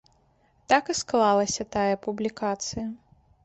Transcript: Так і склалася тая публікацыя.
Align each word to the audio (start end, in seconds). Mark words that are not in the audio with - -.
Так 0.73 0.89
і 0.93 0.95
склалася 1.01 1.67
тая 1.77 1.95
публікацыя. 2.09 2.85